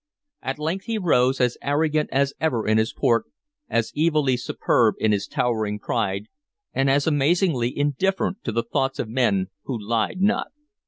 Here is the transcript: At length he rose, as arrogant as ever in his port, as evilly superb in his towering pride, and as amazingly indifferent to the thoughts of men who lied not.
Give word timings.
At 0.41 0.57
length 0.57 0.85
he 0.85 0.97
rose, 0.97 1.39
as 1.39 1.59
arrogant 1.61 2.09
as 2.11 2.33
ever 2.39 2.67
in 2.67 2.79
his 2.79 2.91
port, 2.91 3.25
as 3.69 3.93
evilly 3.95 4.35
superb 4.35 4.95
in 4.97 5.11
his 5.11 5.27
towering 5.27 5.77
pride, 5.77 6.25
and 6.73 6.89
as 6.89 7.05
amazingly 7.05 7.77
indifferent 7.77 8.43
to 8.45 8.51
the 8.51 8.63
thoughts 8.63 8.97
of 8.97 9.07
men 9.09 9.51
who 9.65 9.77
lied 9.79 10.19
not. 10.19 10.47